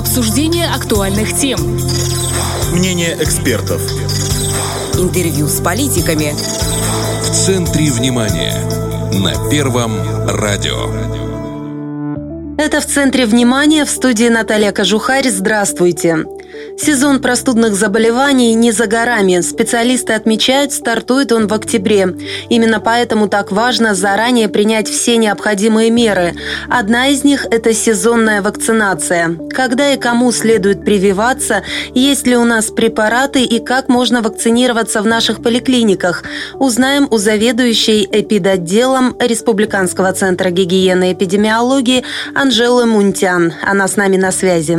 Обсуждение 0.00 0.66
актуальных 0.66 1.36
тем. 1.36 1.60
Мнение 2.72 3.18
экспертов. 3.20 3.82
Интервью 4.94 5.46
с 5.46 5.60
политиками. 5.60 6.32
В 7.22 7.30
центре 7.30 7.92
внимания. 7.92 8.56
На 9.12 9.50
Первом 9.50 9.92
радио. 10.26 10.88
Это 12.56 12.80
в 12.80 12.86
центре 12.86 13.26
внимания 13.26 13.84
в 13.84 13.90
студии 13.90 14.30
Наталья 14.30 14.72
Кожухарь. 14.72 15.28
Здравствуйте. 15.28 16.24
Сезон 16.82 17.20
простудных 17.20 17.74
заболеваний 17.74 18.54
не 18.54 18.72
за 18.72 18.86
горами. 18.86 19.42
Специалисты 19.42 20.14
отмечают, 20.14 20.72
стартует 20.72 21.30
он 21.30 21.46
в 21.46 21.52
октябре. 21.52 22.16
Именно 22.48 22.80
поэтому 22.80 23.28
так 23.28 23.52
важно 23.52 23.94
заранее 23.94 24.48
принять 24.48 24.88
все 24.88 25.18
необходимые 25.18 25.90
меры. 25.90 26.32
Одна 26.70 27.08
из 27.08 27.22
них– 27.22 27.44
это 27.50 27.74
сезонная 27.74 28.40
вакцинация. 28.40 29.36
Когда 29.50 29.92
и 29.92 29.98
кому 29.98 30.32
следует 30.32 30.82
прививаться, 30.82 31.64
есть 31.94 32.26
ли 32.26 32.34
у 32.34 32.44
нас 32.44 32.70
препараты 32.70 33.44
и 33.44 33.62
как 33.62 33.90
можно 33.90 34.22
вакцинироваться 34.22 35.02
в 35.02 35.06
наших 35.06 35.42
поликлиниках, 35.42 36.24
узнаем 36.54 37.08
у 37.10 37.18
заведующей 37.18 38.08
эпидотделом 38.10 39.16
Республиканского 39.20 40.14
центра 40.14 40.48
гигиены 40.48 41.10
и 41.10 41.12
эпидемиологии 41.12 42.04
Анжелы 42.34 42.86
Мунтян. 42.86 43.52
Она 43.60 43.86
с 43.86 43.96
нами 43.96 44.16
на 44.16 44.32
связи. 44.32 44.78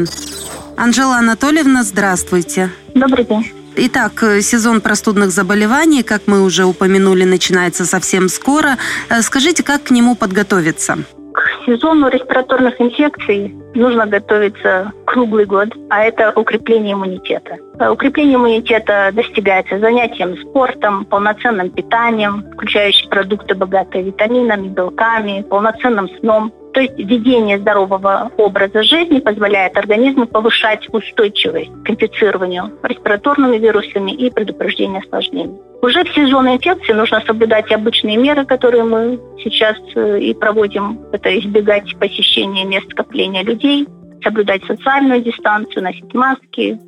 Анжела 0.82 1.18
Анатольевна, 1.18 1.84
здравствуйте. 1.84 2.72
Добрый 2.96 3.24
день. 3.24 3.52
Итак, 3.76 4.24
э, 4.24 4.42
сезон 4.42 4.82
простудных 4.82 5.30
заболеваний, 5.30 6.02
как 6.02 6.24
мы 6.26 6.42
уже 6.42 6.66
упомянули, 6.66 7.24
начинается 7.24 7.86
совсем 7.86 8.28
скоро. 8.30 8.78
Э, 9.08 9.22
скажите, 9.22 9.62
как 9.62 9.84
к 9.84 9.92
нему 9.92 10.16
подготовиться? 10.16 10.98
К 11.36 11.66
сезону 11.68 12.10
респираторных 12.10 12.82
инфекций 12.82 13.56
нужно 13.76 14.08
готовиться 14.08 14.92
круглый 15.06 15.46
год, 15.46 15.70
а 15.92 16.02
это 16.04 16.34
укрепление 16.36 16.94
иммунитета. 16.94 17.58
Э, 17.80 17.90
укрепление 17.92 18.38
иммунитета 18.38 19.12
достигается 19.14 19.78
занятием 19.78 20.36
спортом, 20.36 21.06
полноценным 21.06 21.70
питанием, 21.70 22.44
включающим 22.54 23.08
продукты, 23.12 23.54
богатые 23.54 24.06
витаминами, 24.06 24.68
белками, 24.68 25.46
полноценным 25.48 26.10
сном, 26.20 26.52
то 26.74 26.80
есть 26.80 26.98
ведение 26.98 27.60
здорового 27.60 28.32
образа 28.38 28.84
жизни 28.84 29.20
позволяет 29.20 29.78
организму 29.78 30.26
повышать 30.26 30.88
устойчивость 30.94 31.72
к 31.84 31.90
инфицированию 31.90 32.72
респираторными 32.84 33.58
вирусами 33.58 34.12
и 34.12 34.30
предупреждению 34.30 35.00
осложнений. 35.00 35.60
Уже 35.82 36.04
в 36.04 36.14
сезон 36.14 36.48
инфекции 36.48 36.94
нужно 36.94 37.22
соблюдать 37.22 37.72
обычные 37.72 38.16
меры, 38.16 38.46
которые 38.46 38.84
мы 38.84 39.20
сейчас 39.44 39.76
э, 39.96 40.20
и 40.20 40.34
проводим. 40.34 41.00
Это 41.12 41.38
избегать 41.40 41.98
посещения 41.98 42.66
мест 42.66 42.88
скопления 42.92 43.44
людей, 43.44 43.88
соблюдать 44.24 44.64
социальную 44.66 45.22
дистанцию, 45.22 45.84
носить 45.84 46.14
маски, 46.14 46.80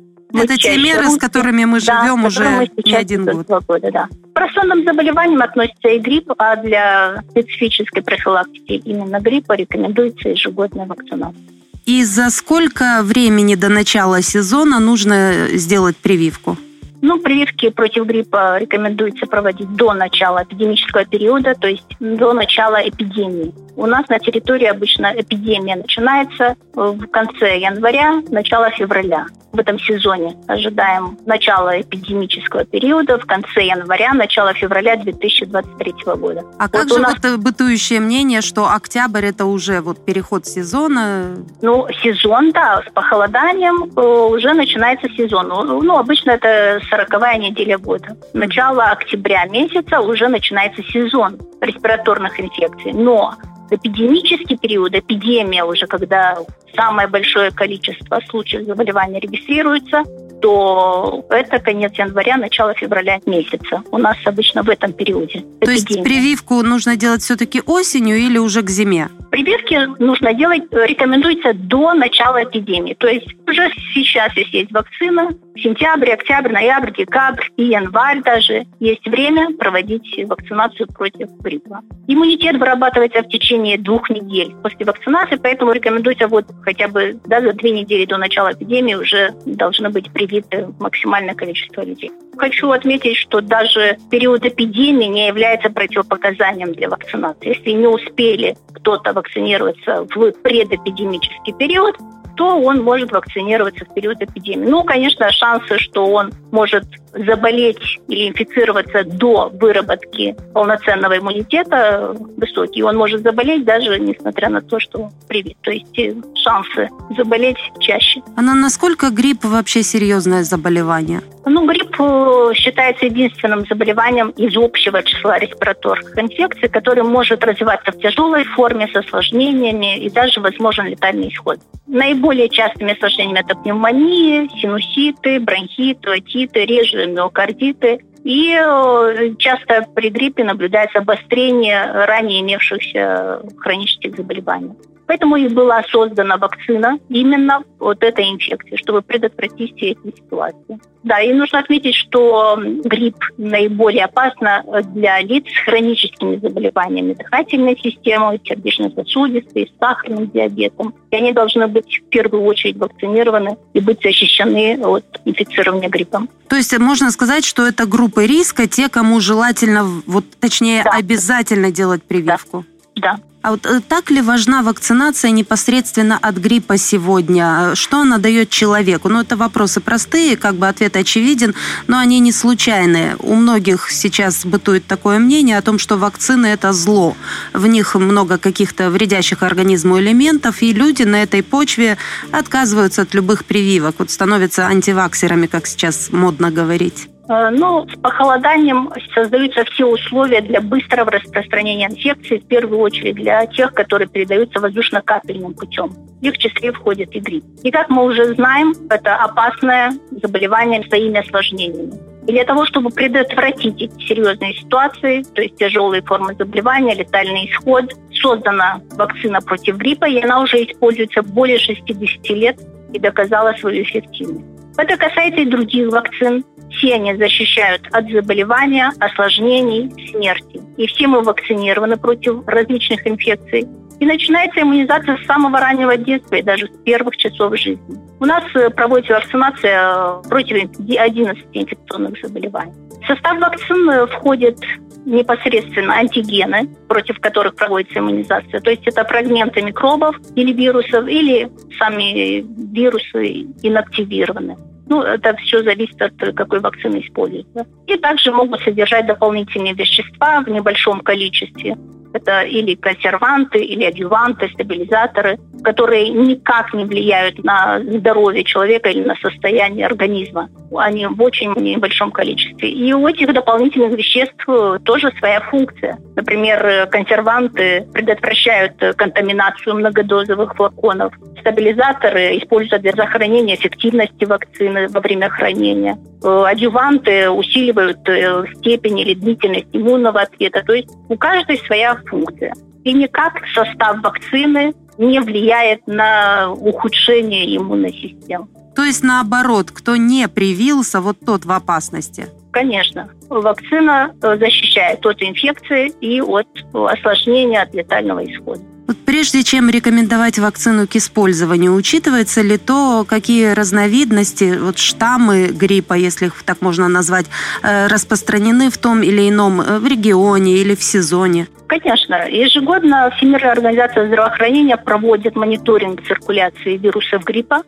это 0.42 0.56
те 0.56 0.76
меры, 0.76 1.10
с 1.10 1.16
которыми 1.16 1.64
мы 1.64 1.80
живем 1.80 2.22
да, 2.22 2.26
уже 2.26 2.48
мы 2.48 2.70
не 2.84 2.94
один 2.94 3.24
год. 3.24 3.64
года, 3.66 3.90
да. 3.92 4.06
К 4.06 4.34
простудным 4.34 4.84
заболеваниям 4.84 5.42
относится 5.42 5.88
и 5.88 5.98
грипп, 5.98 6.32
а 6.38 6.56
для 6.56 7.22
специфической 7.30 8.02
профилактики 8.02 8.72
именно 8.84 9.20
гриппа 9.20 9.54
рекомендуется 9.54 10.28
ежегодная 10.30 10.86
вакцинация. 10.86 11.40
И 11.86 12.02
за 12.04 12.30
сколько 12.30 13.00
времени 13.02 13.54
до 13.56 13.68
начала 13.68 14.22
сезона 14.22 14.80
нужно 14.80 15.48
сделать 15.52 15.96
прививку? 15.96 16.56
Ну, 17.02 17.20
прививки 17.20 17.68
против 17.68 18.06
гриппа 18.06 18.56
рекомендуется 18.58 19.26
проводить 19.26 19.70
до 19.76 19.92
начала 19.92 20.42
эпидемического 20.42 21.04
периода, 21.04 21.54
то 21.54 21.68
есть 21.68 21.84
до 22.00 22.32
начала 22.32 22.76
эпидемии. 22.76 23.52
У 23.76 23.86
нас 23.86 24.08
на 24.08 24.18
территории 24.18 24.66
обычно 24.66 25.12
эпидемия 25.16 25.76
начинается 25.76 26.56
в 26.74 27.06
конце 27.06 27.58
января, 27.58 28.22
начало 28.28 28.70
февраля 28.70 29.26
в 29.52 29.58
этом 29.58 29.78
сезоне. 29.78 30.36
Ожидаем 30.48 31.16
начала 31.26 31.80
эпидемического 31.80 32.64
периода 32.64 33.18
в 33.18 33.26
конце 33.26 33.64
января, 33.64 34.12
начало 34.12 34.52
февраля 34.54 34.96
2023 34.96 35.94
года. 36.16 36.44
А 36.58 36.64
вот 36.64 36.70
как 36.72 36.88
же 36.88 36.98
нас... 36.98 37.14
вот 37.22 37.38
бытующее 37.38 38.00
мнение, 38.00 38.42
что 38.42 38.68
октябрь 38.70 39.26
это 39.26 39.46
уже 39.46 39.80
вот 39.80 40.04
переход 40.04 40.46
сезона? 40.46 41.36
Ну, 41.62 41.86
сезон, 42.02 42.50
да, 42.52 42.82
с 42.86 42.92
похолоданием 42.92 43.90
э, 43.96 44.00
уже 44.00 44.52
начинается 44.54 45.08
сезон. 45.10 45.48
Ну, 45.48 45.82
ну 45.82 45.96
обычно 45.96 46.32
это 46.32 46.80
сороковая 46.90 47.38
неделя 47.38 47.78
года. 47.78 48.16
Начало 48.32 48.84
октября 48.86 49.46
месяца 49.46 50.00
уже 50.00 50.28
начинается 50.28 50.82
сезон 50.82 51.38
респираторных 51.60 52.40
инфекций. 52.40 52.92
Но 52.92 53.34
эпидемический 53.70 54.56
период, 54.56 54.94
эпидемия 54.94 55.64
уже, 55.64 55.86
когда 55.86 56.38
самое 56.74 57.08
большое 57.08 57.50
количество 57.50 58.20
случаев 58.28 58.64
заболевания 58.64 59.20
регистрируется, 59.20 60.02
то 60.44 61.24
это 61.30 61.58
конец 61.58 61.94
января, 61.94 62.36
начало 62.36 62.74
февраля 62.74 63.18
месяца. 63.24 63.82
У 63.90 63.96
нас 63.96 64.18
обычно 64.26 64.62
в 64.62 64.68
этом 64.68 64.92
периоде. 64.92 65.40
То 65.40 65.72
эпидемия. 65.72 65.72
есть 65.72 66.02
прививку 66.04 66.62
нужно 66.62 66.96
делать 66.96 67.22
все-таки 67.22 67.62
осенью 67.64 68.18
или 68.18 68.36
уже 68.36 68.60
к 68.60 68.68
зиме? 68.68 69.08
Прививки 69.30 69.74
нужно 69.98 70.34
делать, 70.34 70.64
рекомендуется 70.70 71.54
до 71.54 71.94
начала 71.94 72.44
эпидемии. 72.44 72.92
То 72.92 73.08
есть 73.08 73.26
уже 73.48 73.70
сейчас, 73.94 74.36
если 74.36 74.58
есть 74.58 74.72
вакцина, 74.72 75.30
сентябрь, 75.56 76.10
октябрь, 76.10 76.52
ноябрь, 76.52 76.92
декабрь 76.92 77.46
и 77.56 77.64
январь 77.64 78.22
даже 78.22 78.64
есть 78.80 79.06
время 79.06 79.56
проводить 79.56 80.06
вакцинацию 80.26 80.86
против 80.88 81.30
гриппа. 81.40 81.80
Иммунитет 82.06 82.58
вырабатывается 82.58 83.22
в 83.22 83.28
течение 83.28 83.78
двух 83.78 84.10
недель 84.10 84.54
после 84.62 84.84
вакцинации, 84.84 85.36
поэтому 85.36 85.72
рекомендуется 85.72 86.28
вот 86.28 86.44
хотя 86.62 86.88
бы 86.88 87.18
да, 87.26 87.40
за 87.40 87.52
две 87.54 87.70
недели 87.70 88.04
до 88.04 88.18
начала 88.18 88.52
эпидемии 88.52 88.94
уже 88.94 89.30
должны 89.46 89.90
быть 89.90 90.12
привиты 90.40 90.72
максимальное 90.78 91.34
количество 91.34 91.82
людей. 91.82 92.10
Хочу 92.36 92.70
отметить, 92.70 93.16
что 93.16 93.40
даже 93.40 93.98
период 94.10 94.44
эпидемии 94.44 95.06
не 95.06 95.28
является 95.28 95.70
противопоказанием 95.70 96.72
для 96.72 96.88
вакцинации. 96.88 97.56
Если 97.56 97.70
не 97.70 97.86
успели 97.86 98.56
кто-то 98.74 99.12
вакцинироваться 99.12 100.06
в 100.14 100.32
предэпидемический 100.42 101.52
период, 101.54 101.96
то 102.36 102.60
он 102.60 102.82
может 102.82 103.12
вакцинироваться 103.12 103.84
в 103.84 103.94
период 103.94 104.20
эпидемии. 104.20 104.66
Ну, 104.66 104.82
конечно, 104.82 105.30
шансы, 105.30 105.78
что 105.78 106.06
он 106.06 106.32
может 106.50 106.84
заболеть 107.14 107.98
или 108.08 108.28
инфицироваться 108.28 109.04
до 109.04 109.50
выработки 109.52 110.36
полноценного 110.52 111.18
иммунитета 111.18 112.14
высокие. 112.36 112.84
Он 112.84 112.96
может 112.96 113.22
заболеть 113.22 113.64
даже 113.64 113.98
несмотря 113.98 114.48
на 114.48 114.60
то, 114.60 114.78
что 114.80 115.10
привит. 115.28 115.56
То 115.62 115.70
есть 115.70 115.98
э, 115.98 116.14
шансы 116.34 116.88
заболеть 117.16 117.58
чаще. 117.80 118.20
А 118.36 118.42
насколько 118.42 119.10
грипп 119.10 119.44
вообще 119.44 119.82
серьезное 119.82 120.44
заболевание? 120.44 121.20
Ну, 121.46 121.66
грипп 121.66 121.96
э, 121.98 122.52
считается 122.54 123.06
единственным 123.06 123.66
заболеванием 123.66 124.30
из 124.30 124.56
общего 124.56 125.02
числа 125.02 125.38
респираторных 125.38 126.18
инфекций, 126.18 126.68
который 126.68 127.02
может 127.02 127.44
развиваться 127.44 127.92
в 127.92 127.98
тяжелой 127.98 128.44
форме 128.44 128.88
с 128.88 128.96
осложнениями 128.96 129.98
и 129.98 130.10
даже 130.10 130.40
возможен 130.40 130.86
летальный 130.86 131.28
исход. 131.28 131.58
Наиболее 131.86 132.48
частыми 132.48 132.92
осложнениями 132.92 133.40
это 133.40 133.54
пневмония, 133.56 134.48
синуситы, 134.60 135.38
бронхиты, 135.38 136.10
отиты, 136.10 136.64
реже 136.64 137.03
миокардиты. 137.06 138.04
И 138.24 138.54
э, 138.54 139.34
часто 139.38 139.86
при 139.94 140.08
гриппе 140.08 140.44
наблюдается 140.44 140.98
обострение 140.98 141.84
ранее 142.06 142.40
имевшихся 142.40 143.42
хронических 143.58 144.16
заболеваний. 144.16 144.72
Поэтому 145.06 145.36
и 145.36 145.48
была 145.48 145.82
создана 145.84 146.36
вакцина 146.36 146.98
именно 147.08 147.62
от 147.78 148.02
этой 148.02 148.30
инфекции, 148.30 148.76
чтобы 148.76 149.02
предотвратить 149.02 149.76
все 149.76 149.90
эти 149.90 150.16
ситуации. 150.16 150.80
Да, 151.04 151.20
и 151.20 151.34
нужно 151.34 151.58
отметить, 151.58 151.94
что 151.94 152.58
грипп 152.58 153.16
наиболее 153.36 154.06
опасно 154.06 154.64
для 154.94 155.20
лиц 155.20 155.44
с 155.46 155.64
хроническими 155.66 156.36
заболеваниями 156.36 157.12
дыхательной 157.12 157.78
системы, 157.78 158.40
сердечно-сосудистой, 158.42 159.66
с 159.70 159.78
сахарным 159.78 160.30
диабетом. 160.30 160.94
И 161.10 161.16
они 161.16 161.32
должны 161.32 161.66
быть 161.66 162.00
в 162.00 162.08
первую 162.08 162.44
очередь 162.44 162.76
вакцинированы 162.76 163.58
и 163.74 163.80
быть 163.80 164.02
защищены 164.02 164.78
от 164.82 165.04
инфицирования 165.26 165.90
гриппом. 165.90 166.30
То 166.48 166.56
есть 166.56 166.76
можно 166.78 167.10
сказать, 167.10 167.44
что 167.44 167.66
это 167.66 167.84
группы 167.84 168.26
риска, 168.26 168.66
те, 168.66 168.88
кому 168.88 169.20
желательно, 169.20 169.84
вот 170.06 170.24
точнее, 170.40 170.84
да. 170.84 170.90
обязательно 170.92 171.70
делать 171.70 172.02
прививку? 172.02 172.64
Да. 172.96 173.16
да. 173.16 173.20
А 173.44 173.50
вот 173.50 173.66
э, 173.66 173.80
так 173.86 174.10
ли 174.10 174.22
важна 174.22 174.62
вакцинация 174.62 175.30
непосредственно 175.30 176.16
от 176.16 176.36
гриппа 176.36 176.78
сегодня? 176.78 177.74
Что 177.74 178.00
она 178.00 178.16
дает 178.16 178.48
человеку? 178.48 179.10
Ну, 179.10 179.20
это 179.20 179.36
вопросы 179.36 179.82
простые, 179.82 180.38
как 180.38 180.54
бы 180.54 180.66
ответ 180.66 180.96
очевиден, 180.96 181.54
но 181.86 181.98
они 181.98 182.20
не 182.20 182.32
случайные. 182.32 183.16
У 183.18 183.34
многих 183.34 183.90
сейчас 183.90 184.46
бытует 184.46 184.86
такое 184.86 185.18
мнение 185.18 185.58
о 185.58 185.62
том, 185.62 185.78
что 185.78 185.98
вакцины– 185.98 186.46
это 186.54 186.72
зло. 186.72 187.18
В 187.52 187.66
них 187.66 187.94
много 187.96 188.38
каких-то 188.38 188.88
вредящих 188.88 189.42
организму 189.42 190.00
элементов, 190.00 190.62
и 190.62 190.72
люди 190.72 191.02
на 191.02 191.22
этой 191.22 191.42
почве 191.42 191.98
отказываются 192.32 193.02
от 193.02 193.12
любых 193.12 193.44
прививок, 193.44 193.96
вот 193.98 194.10
становятся 194.10 194.68
антиваксерами, 194.68 195.48
как 195.48 195.66
сейчас 195.66 196.08
модно 196.10 196.50
говорить. 196.50 197.08
Э, 197.28 197.50
ну, 197.50 197.86
с 197.88 197.98
похолоданием 197.98 198.90
создаются 199.14 199.64
все 199.64 199.86
условия 199.86 200.40
для 200.40 200.60
быстрого 200.60 201.10
распространения 201.10 201.86
инфекции, 201.86 202.38
в 202.38 202.46
первую 202.46 202.80
очередь 202.80 203.16
для 203.16 203.46
тех, 203.46 203.72
которые 203.72 204.08
передаются 204.08 204.60
воздушно-капельным 204.60 205.54
путем. 205.54 205.90
В 206.20 206.24
их 206.24 206.38
числе 206.38 206.72
входит 206.72 207.14
и 207.14 207.20
грипп. 207.20 207.44
И 207.62 207.70
как 207.70 207.88
мы 207.88 208.04
уже 208.04 208.34
знаем, 208.34 208.74
это 208.90 209.16
опасное 209.16 209.92
заболевание 210.22 210.82
своими 210.84 211.20
осложнениями. 211.20 211.98
И 212.26 212.32
для 212.32 212.44
того, 212.44 212.64
чтобы 212.64 212.90
предотвратить 212.90 213.82
эти 213.82 214.06
серьезные 214.06 214.54
ситуации, 214.54 215.22
то 215.34 215.42
есть 215.42 215.56
тяжелые 215.56 216.02
формы 216.02 216.34
заболевания, 216.34 216.94
летальный 216.94 217.50
исход, 217.50 217.92
создана 218.22 218.80
вакцина 218.92 219.40
против 219.40 219.76
гриппа, 219.76 220.06
и 220.06 220.20
она 220.20 220.40
уже 220.40 220.64
используется 220.64 221.22
более 221.22 221.58
60 221.58 222.30
лет 222.30 222.58
и 222.92 222.98
доказала 222.98 223.52
свою 223.54 223.82
эффективность. 223.82 224.46
Это 224.76 224.96
касается 224.96 225.42
и 225.42 225.44
других 225.46 225.88
вакцин. 225.92 226.44
Все 226.84 226.96
они 226.96 227.14
защищают 227.14 227.80
от 227.92 228.10
заболевания, 228.10 228.92
осложнений, 229.00 229.90
смерти. 230.10 230.60
И 230.76 230.86
все 230.86 231.06
мы 231.06 231.22
вакцинированы 231.22 231.96
против 231.96 232.46
различных 232.46 233.06
инфекций. 233.06 233.66
И 234.00 234.04
начинается 234.04 234.60
иммунизация 234.60 235.16
с 235.16 235.24
самого 235.24 235.60
раннего 235.60 235.96
детства 235.96 236.34
и 236.34 236.42
даже 236.42 236.66
с 236.66 236.84
первых 236.84 237.16
часов 237.16 237.58
жизни. 237.58 237.96
У 238.20 238.26
нас 238.26 238.44
э, 238.54 238.68
проводится 238.68 239.14
вакцинация 239.14 239.94
э, 239.94 240.28
против 240.28 240.68
11 240.78 241.44
инфекционных 241.54 242.20
заболеваний. 242.20 242.74
В 243.02 243.06
состав 243.06 243.38
вакцин 243.38 243.88
э, 243.88 244.06
входит 244.06 244.58
непосредственно 245.06 245.94
антигены, 245.94 246.68
против 246.88 247.18
которых 247.18 247.54
проводится 247.54 248.00
иммунизация. 248.00 248.60
То 248.60 248.70
есть 248.70 248.86
это 248.86 249.04
фрагменты 249.04 249.62
микробов 249.62 250.16
или 250.34 250.52
вирусов, 250.52 251.08
или 251.08 251.50
сами 251.78 252.44
вирусы 252.74 253.46
инактивированы. 253.62 254.58
Ну, 254.86 255.02
это 255.02 255.34
все 255.36 255.62
зависит 255.62 256.00
от 256.00 256.12
какой 256.34 256.60
вакцины 256.60 257.00
используется. 257.00 257.66
И 257.86 257.96
также 257.96 258.30
могут 258.32 258.60
содержать 258.62 259.06
дополнительные 259.06 259.74
вещества 259.74 260.40
в 260.40 260.48
небольшом 260.48 261.00
количестве. 261.00 261.76
Это 262.12 262.42
или 262.42 262.76
консерванты, 262.76 263.58
или 263.58 263.84
адюванты, 263.84 264.48
стабилизаторы, 264.50 265.38
которые 265.64 266.10
никак 266.10 266.72
не 266.72 266.84
влияют 266.84 267.42
на 267.42 267.80
здоровье 267.80 268.44
человека 268.44 268.88
или 268.88 269.02
на 269.02 269.16
состояние 269.16 269.86
организма. 269.86 270.48
Они 270.78 271.06
в 271.06 271.20
очень 271.22 271.52
небольшом 271.54 272.10
количестве. 272.10 272.70
И 272.70 272.92
у 272.92 273.06
этих 273.06 273.32
дополнительных 273.32 273.96
веществ 273.96 274.46
тоже 274.84 275.12
своя 275.18 275.40
функция. 275.40 275.98
Например, 276.16 276.88
консерванты 276.88 277.86
предотвращают 277.92 278.74
контаминацию 278.96 279.76
многодозовых 279.76 280.54
флаконов. 280.54 281.12
Стабилизаторы 281.40 282.38
используются 282.38 282.78
для 282.78 282.92
сохранения 282.92 283.54
эффективности 283.54 284.24
вакцины 284.24 284.88
во 284.88 285.00
время 285.00 285.28
хранения. 285.28 285.98
Э, 286.22 286.44
адюванты 286.46 287.28
усиливают 287.28 288.08
э, 288.08 288.44
степень 288.56 289.00
или 289.00 289.14
длительность 289.14 289.68
иммунного 289.72 290.22
ответа. 290.22 290.62
То 290.62 290.72
есть 290.72 290.88
у 291.08 291.16
каждой 291.16 291.58
своя 291.58 291.96
функция. 292.06 292.52
И 292.84 292.92
никак 292.92 293.34
состав 293.54 294.00
вакцины 294.02 294.72
не 294.98 295.20
влияет 295.20 295.86
на 295.86 296.52
ухудшение 296.52 297.56
иммунной 297.56 297.92
системы. 297.92 298.46
То 298.84 298.88
есть 298.88 299.02
наоборот, 299.02 299.70
кто 299.70 299.96
не 299.96 300.28
привился, 300.28 301.00
вот 301.00 301.16
тот 301.24 301.46
в 301.46 301.52
опасности? 301.52 302.26
Конечно. 302.52 303.08
Вакцина 303.30 304.12
э, 304.20 304.36
защищает 304.36 305.06
от 305.06 305.22
инфекции 305.22 305.90
и 306.02 306.20
от 306.20 306.46
осложнения, 306.74 307.62
от 307.62 307.72
летального 307.74 308.22
исхода. 308.22 308.60
Вот 308.86 308.98
прежде 309.06 309.42
чем 309.42 309.70
рекомендовать 309.70 310.38
вакцину 310.38 310.86
к 310.86 310.96
использованию, 310.96 311.74
учитывается 311.74 312.42
ли 312.42 312.58
то, 312.58 313.06
какие 313.08 313.54
разновидности, 313.54 314.58
вот 314.58 314.76
штаммы 314.76 315.46
гриппа, 315.46 315.94
если 315.94 316.26
их 316.26 316.42
так 316.42 316.60
можно 316.60 316.86
назвать, 316.86 317.24
э, 317.62 317.86
распространены 317.86 318.68
в 318.68 318.76
том 318.76 319.02
или 319.02 319.30
ином 319.30 319.62
э, 319.62 319.78
в 319.78 319.86
регионе 319.86 320.58
или 320.58 320.74
в 320.74 320.82
сезоне? 320.82 321.48
Конечно. 321.68 322.28
Ежегодно 322.28 323.10
Всемирная 323.16 323.52
организация 323.52 324.08
здравоохранения 324.08 324.76
проводит 324.76 325.36
мониторинг 325.36 326.06
циркуляции 326.06 326.76
вирусов 326.76 327.24
гриппа. 327.24 327.62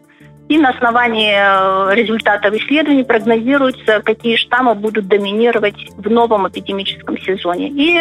И 0.49 0.59
на 0.59 0.71
основании 0.71 1.35
э, 1.35 1.95
результатов 1.95 2.55
исследований 2.55 3.03
прогнозируется, 3.03 4.01
какие 4.05 4.37
штаммы 4.37 4.75
будут 4.75 5.09
доминировать 5.09 5.77
в 5.97 6.09
новом 6.09 6.49
эпидемическом 6.49 7.19
сезоне. 7.19 7.69
И 7.69 7.99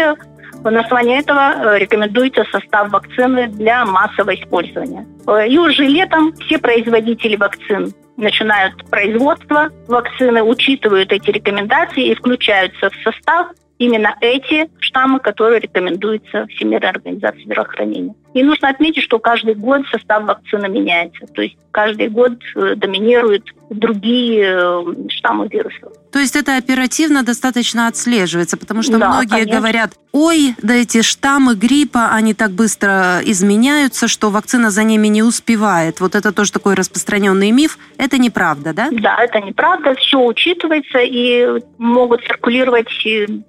на 0.64 0.82
основании 0.82 1.20
этого 1.20 1.54
э, 1.56 1.80
рекомендуется 1.80 2.44
состав 2.52 2.92
вакцины 2.92 3.48
для 3.48 3.86
массового 3.86 4.36
использования. 4.36 5.08
Э, 5.28 5.48
и 5.48 5.58
уже 5.58 5.86
летом 5.86 6.34
все 6.34 6.60
производители 6.60 7.36
вакцин 7.36 7.94
начинают 8.18 8.74
производство 8.90 9.70
вакцины, 9.88 10.42
учитывают 10.44 11.12
эти 11.12 11.32
рекомендации 11.32 12.08
и 12.08 12.16
включаются 12.16 12.90
в 12.90 12.96
состав 13.04 13.48
именно 13.78 14.16
эти 14.22 14.70
штаммы, 14.80 15.20
которые 15.20 15.60
рекомендуются 15.60 16.48
Всемирной 16.48 16.90
организацией 16.90 17.46
здравоохранения. 17.46 18.16
И 18.34 18.44
нужно 18.44 18.70
отметить, 18.70 19.04
что 19.04 19.20
каждый 19.20 19.56
год 19.56 19.82
состав 19.92 20.24
вакцины 20.24 20.68
меняется. 20.70 21.26
То 21.28 21.42
есть 21.42 21.58
каждый 21.72 22.10
год 22.10 22.34
э, 22.56 22.76
доминируют 22.76 23.44
другие 23.70 24.46
э, 24.46 25.10
штаммы 25.10 25.48
вирусов. 25.48 25.94
То 26.16 26.22
есть 26.22 26.38
это 26.38 26.56
оперативно 26.56 27.24
достаточно 27.24 27.88
отслеживается, 27.88 28.56
потому 28.56 28.84
что 28.84 28.98
да, 28.98 29.10
многие 29.10 29.42
конечно. 29.42 29.58
говорят, 29.58 29.92
ой, 30.14 30.56
да 30.62 30.74
эти 30.74 31.02
штаммы 31.02 31.56
гриппа, 31.56 32.08
они 32.14 32.34
так 32.34 32.52
быстро 32.52 33.20
изменяются, 33.26 34.08
что 34.08 34.30
вакцина 34.30 34.70
за 34.70 34.84
ними 34.84 35.08
не 35.08 35.24
успевает. 35.24 36.00
Вот 36.00 36.16
это 36.16 36.32
тоже 36.32 36.54
такой 36.54 36.76
распространенный 36.76 37.52
миф. 37.52 37.78
Это 37.98 38.18
неправда, 38.18 38.72
да? 38.74 38.88
Да, 38.92 39.18
это 39.22 39.42
неправда. 39.42 39.94
Все 39.96 40.18
учитывается 40.22 41.00
и 41.00 41.62
могут 41.78 42.24
циркулировать 42.24 42.88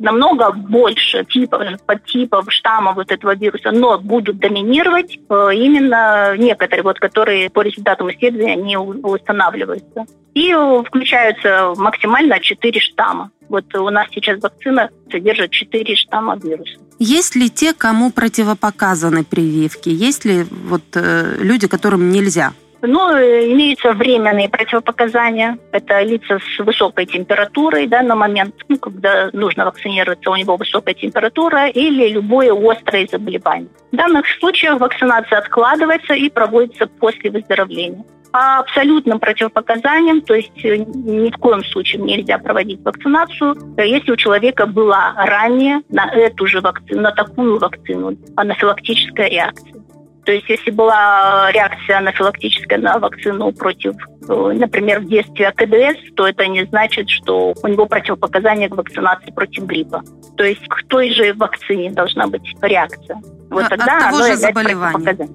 намного 0.01 0.51
больше 0.51 1.25
типов, 1.25 1.63
подтипов 1.87 2.47
штаммов 2.49 2.97
вот 2.97 3.13
этого 3.13 3.37
вируса, 3.37 3.71
но 3.71 3.97
будут 4.01 4.41
доминировать 4.41 5.21
э, 5.31 5.51
именно 5.55 6.37
некоторые, 6.37 6.83
вот, 6.83 6.99
которые 6.99 7.49
по 7.49 7.61
результатам 7.61 8.11
исследования 8.11 8.57
не 8.57 8.77
устанавливаются. 8.77 10.05
И 10.35 10.55
включаются 10.85 11.73
максимально 11.79 12.39
4 12.41 12.56
штамма. 12.81 13.31
Вот 13.49 13.73
у 13.75 13.91
нас 13.91 14.09
сейчас 14.13 14.41
вакцина 14.43 14.91
содержит 15.11 15.51
4 15.51 15.97
штамма 15.97 16.37
вируса. 16.37 16.79
Есть 16.99 17.37
ли 17.37 17.51
те, 17.51 17.73
кому 17.73 18.11
противопоказаны 18.11 19.25
прививки? 19.25 19.89
Есть 19.89 20.25
ли 20.25 20.45
вот 20.45 20.83
э, 20.95 21.37
люди, 21.39 21.69
которым 21.69 22.11
нельзя? 22.11 22.55
Ну, 22.87 23.11
имеются 23.11 23.93
временные 23.93 24.49
противопоказания. 24.49 25.59
Это 25.73 26.03
лица 26.03 26.39
с 26.39 26.65
высокой 26.65 27.07
температурой 27.07 27.87
да, 27.87 28.03
на 28.03 28.15
момент, 28.15 28.55
ну, 28.69 28.79
когда 28.79 29.31
нужно 29.33 29.65
вакцинироваться, 29.65 30.31
у 30.31 30.37
него 30.37 30.57
высокая 30.57 30.95
температура 30.95 31.69
или 31.69 32.09
любое 32.09 32.53
острое 32.53 33.09
заболевание. 33.11 33.69
В 33.93 33.97
данных 33.97 34.27
случаях 34.39 34.79
вакцинация 34.79 35.39
откладывается 35.39 36.15
и 36.15 36.29
проводится 36.29 36.87
после 36.87 37.31
выздоровления 37.31 38.05
по 38.37 38.59
абсолютным 38.59 39.19
противопоказаниям, 39.19 40.21
то 40.21 40.35
есть 40.35 40.63
э, 40.63 40.77
ни 40.77 41.31
в 41.31 41.39
коем 41.39 41.65
случае 41.65 42.03
нельзя 42.03 42.37
проводить 42.37 42.81
вакцинацию, 42.85 43.57
если 43.79 44.13
у 44.13 44.17
человека 44.17 44.67
была 44.67 45.15
ранее 45.17 45.81
на 45.89 46.11
эту 46.13 46.47
же 46.47 46.61
вакцину, 46.61 47.01
на 47.01 47.13
такую 47.13 47.59
вакцину 47.59 48.15
анафилактическая 48.37 49.29
реакция. 49.29 49.86
То 50.27 50.33
есть 50.33 50.49
если 50.49 50.73
была 50.73 51.53
реакция 51.53 51.99
анафилактическая 51.99 52.79
на 52.79 52.99
вакцину 52.99 53.53
против, 53.53 53.95
э, 54.29 54.53
например, 54.55 54.99
в 54.99 55.07
детстве 55.07 55.47
АКДС, 55.47 56.15
то 56.17 56.27
это 56.27 56.49
не 56.49 56.65
значит, 56.65 57.09
что 57.09 57.55
у 57.63 57.69
него 57.69 57.87
противопоказания 57.87 58.69
к 58.69 58.77
вакцинации 58.77 59.31
против 59.31 59.65
гриппа. 59.67 60.03
То 60.37 60.43
есть 60.43 60.67
к 60.67 60.83
той 60.89 61.13
же 61.13 61.33
вакцине 61.33 61.93
должна 61.93 62.27
быть 62.27 62.43
реакция. 62.61 63.21
Вот 63.51 63.65
а, 63.65 63.69
тогда 63.69 63.97
от 63.97 64.01
того 64.11 64.27
же 64.27 64.37
заболевания. 64.37 65.29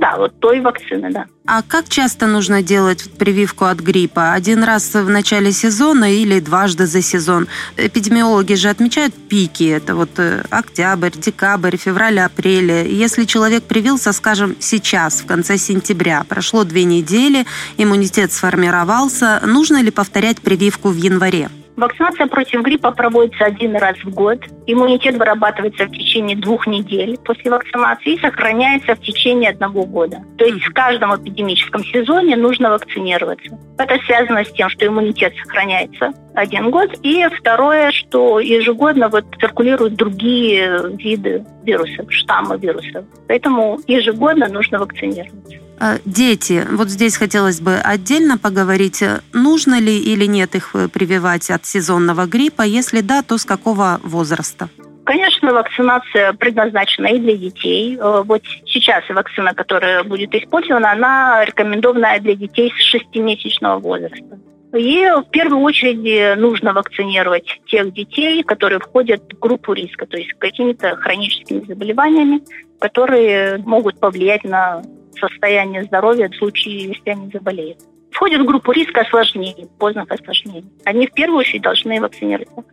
Да, 0.00 0.16
вот 0.16 0.38
той 0.40 0.60
вакцины, 0.60 1.10
да. 1.12 1.26
А 1.46 1.62
как 1.62 1.88
часто 1.88 2.26
нужно 2.26 2.62
делать 2.62 3.10
прививку 3.18 3.64
от 3.64 3.80
гриппа? 3.80 4.32
Один 4.32 4.62
раз 4.64 4.94
в 4.94 5.08
начале 5.08 5.52
сезона 5.52 6.12
или 6.12 6.40
дважды 6.40 6.86
за 6.86 7.02
сезон? 7.02 7.46
Эпидемиологи 7.76 8.54
же 8.54 8.68
отмечают 8.68 9.14
пики. 9.14 9.64
Это 9.64 9.94
вот 9.94 10.10
э, 10.18 10.42
октябрь, 10.50 11.12
декабрь, 11.16 11.76
февраль, 11.76 12.20
апрель. 12.20 12.88
Если 12.88 13.24
человек 13.24 13.64
привился, 13.64 14.12
скажем, 14.12 14.56
сейчас, 14.60 15.20
в 15.20 15.26
конце 15.26 15.58
сентября, 15.58 16.24
прошло 16.28 16.64
две 16.64 16.84
недели, 16.84 17.46
иммунитет 17.76 18.32
сформировался, 18.32 19.40
нужно 19.44 19.82
ли 19.82 19.90
повторять 19.90 20.40
прививку 20.40 20.88
в 20.88 20.96
январе? 20.96 21.50
Вакцинация 21.78 22.26
против 22.26 22.62
гриппа 22.62 22.90
проводится 22.90 23.44
один 23.44 23.76
раз 23.76 23.96
в 23.98 24.10
год. 24.10 24.40
Иммунитет 24.66 25.16
вырабатывается 25.16 25.84
в 25.84 25.92
течение 25.92 26.36
двух 26.36 26.66
недель 26.66 27.16
после 27.24 27.52
вакцинации 27.52 28.14
и 28.14 28.20
сохраняется 28.20 28.96
в 28.96 29.00
течение 29.00 29.50
одного 29.50 29.84
года. 29.84 30.18
То 30.38 30.44
есть 30.44 30.64
в 30.64 30.72
каждом 30.72 31.14
эпидемическом 31.14 31.84
сезоне 31.84 32.34
нужно 32.34 32.70
вакцинироваться. 32.70 33.56
Это 33.78 33.96
связано 34.06 34.44
с 34.44 34.50
тем, 34.50 34.68
что 34.70 34.88
иммунитет 34.88 35.34
сохраняется 35.36 36.12
один 36.34 36.72
год. 36.72 36.90
И 37.04 37.24
второе, 37.38 37.92
что 37.92 38.40
ежегодно 38.40 39.08
вот 39.08 39.26
циркулируют 39.38 39.94
другие 39.94 40.96
виды 40.96 41.44
вирусов, 41.62 42.12
штаммы 42.12 42.58
вирусов. 42.58 43.04
Поэтому 43.28 43.78
ежегодно 43.86 44.48
нужно 44.48 44.80
вакцинироваться. 44.80 45.67
А, 45.80 45.98
дети. 46.04 46.66
Вот 46.70 46.88
здесь 46.88 47.16
хотелось 47.16 47.60
бы 47.60 47.76
отдельно 47.76 48.36
поговорить, 48.36 49.02
нужно 49.32 49.78
ли 49.80 49.96
или 49.96 50.24
нет 50.26 50.54
их 50.54 50.74
э, 50.74 50.88
прививать 50.88 51.50
от 51.50 51.64
сезонного 51.66 52.26
гриппа. 52.26 52.62
Если 52.62 53.00
да, 53.00 53.22
то 53.22 53.38
с 53.38 53.44
какого 53.44 54.00
возраста? 54.02 54.68
Конечно, 55.04 55.52
вакцинация 55.52 56.32
предназначена 56.32 57.06
и 57.06 57.18
для 57.20 57.36
детей. 57.36 57.96
Э, 57.96 58.22
вот 58.24 58.42
сейчас 58.66 59.08
вакцина, 59.08 59.54
которая 59.54 60.02
будет 60.02 60.34
использована, 60.34 60.92
она 60.92 61.44
рекомендована 61.44 62.18
для 62.18 62.34
детей 62.34 62.72
с 62.76 62.94
6-месячного 62.96 63.78
возраста. 63.78 64.38
И 64.76 65.06
в 65.06 65.30
первую 65.30 65.62
очередь 65.62 66.38
нужно 66.38 66.74
вакцинировать 66.74 67.60
тех 67.68 67.94
детей, 67.94 68.42
которые 68.42 68.80
входят 68.80 69.22
в 69.32 69.38
группу 69.38 69.72
риска, 69.72 70.06
то 70.06 70.18
есть 70.18 70.32
какими-то 70.34 70.94
хроническими 70.96 71.64
заболеваниями, 71.66 72.42
которые 72.78 73.58
могут 73.58 73.98
повлиять 73.98 74.44
на 74.44 74.82
состояние 75.18 75.84
здоровья 75.84 76.28
в 76.28 76.36
случае, 76.36 76.88
если 76.88 77.10
они 77.10 77.30
заболеют. 77.32 77.78
Входят 78.10 78.40
в 78.40 78.46
группу 78.46 78.72
риска 78.72 79.02
осложнений, 79.02 79.68
поздних 79.78 80.10
осложнений. 80.10 80.64
Они 80.84 81.06
в 81.06 81.12
первую 81.12 81.38
очередь 81.38 81.62
должны 81.62 82.00
вакцинироваться. 82.00 82.64